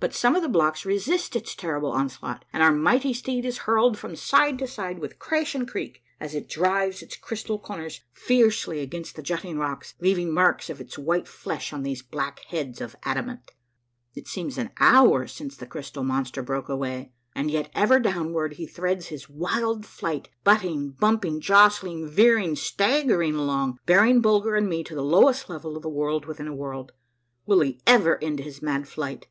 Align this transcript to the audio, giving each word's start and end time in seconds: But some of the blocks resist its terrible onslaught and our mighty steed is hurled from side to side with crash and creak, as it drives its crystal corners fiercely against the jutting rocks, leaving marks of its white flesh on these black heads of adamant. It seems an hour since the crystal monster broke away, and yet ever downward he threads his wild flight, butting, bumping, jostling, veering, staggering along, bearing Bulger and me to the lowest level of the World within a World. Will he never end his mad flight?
But 0.00 0.14
some 0.14 0.34
of 0.34 0.40
the 0.40 0.48
blocks 0.48 0.86
resist 0.86 1.36
its 1.36 1.54
terrible 1.54 1.90
onslaught 1.92 2.46
and 2.54 2.62
our 2.62 2.72
mighty 2.72 3.12
steed 3.12 3.44
is 3.44 3.58
hurled 3.68 3.98
from 3.98 4.16
side 4.16 4.58
to 4.60 4.66
side 4.66 4.98
with 4.98 5.18
crash 5.18 5.54
and 5.54 5.68
creak, 5.68 6.02
as 6.18 6.34
it 6.34 6.48
drives 6.48 7.02
its 7.02 7.16
crystal 7.16 7.58
corners 7.58 8.00
fiercely 8.14 8.80
against 8.80 9.14
the 9.14 9.20
jutting 9.22 9.58
rocks, 9.58 9.92
leaving 10.00 10.32
marks 10.32 10.70
of 10.70 10.80
its 10.80 10.96
white 10.98 11.28
flesh 11.28 11.70
on 11.74 11.82
these 11.82 12.00
black 12.00 12.40
heads 12.46 12.80
of 12.80 12.96
adamant. 13.02 13.50
It 14.14 14.26
seems 14.26 14.56
an 14.56 14.70
hour 14.80 15.26
since 15.26 15.54
the 15.54 15.66
crystal 15.66 16.02
monster 16.02 16.42
broke 16.42 16.70
away, 16.70 17.12
and 17.34 17.50
yet 17.50 17.70
ever 17.74 18.00
downward 18.00 18.54
he 18.54 18.66
threads 18.66 19.08
his 19.08 19.28
wild 19.28 19.84
flight, 19.84 20.30
butting, 20.44 20.92
bumping, 20.92 21.42
jostling, 21.42 22.08
veering, 22.08 22.56
staggering 22.56 23.34
along, 23.34 23.80
bearing 23.84 24.22
Bulger 24.22 24.54
and 24.56 24.66
me 24.66 24.82
to 24.84 24.94
the 24.94 25.02
lowest 25.04 25.50
level 25.50 25.76
of 25.76 25.82
the 25.82 25.90
World 25.90 26.24
within 26.24 26.48
a 26.48 26.54
World. 26.56 26.92
Will 27.44 27.60
he 27.60 27.82
never 27.86 28.16
end 28.24 28.38
his 28.38 28.62
mad 28.62 28.88
flight? 28.88 29.26